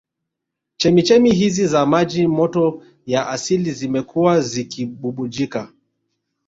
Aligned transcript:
Chemchemi 0.77 1.33
hizi 1.35 1.67
za 1.67 1.85
maji 1.85 2.27
moto 2.27 2.83
ya 3.05 3.27
asili 3.27 3.71
zimekuwa 3.71 4.41
zikibubujika 4.41 5.71